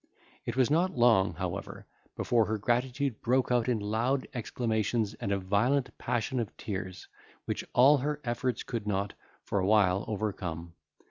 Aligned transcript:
It 0.47 0.55
was 0.55 0.71
not 0.71 0.97
long, 0.97 1.35
however, 1.35 1.85
before 2.15 2.45
her 2.47 2.57
gratitude 2.57 3.21
broke 3.21 3.51
out 3.51 3.69
in 3.69 3.77
loud 3.79 4.27
exclamations 4.33 5.13
and 5.13 5.31
a 5.31 5.37
violent 5.37 5.95
passion 5.99 6.39
of 6.39 6.57
tears, 6.57 7.07
which 7.45 7.63
all 7.73 7.99
her 7.99 8.19
efforts 8.23 8.63
could 8.63 8.87
not, 8.87 9.13
for 9.45 9.59
a 9.59 9.67
while, 9.67 10.03
overcome. 10.07 10.73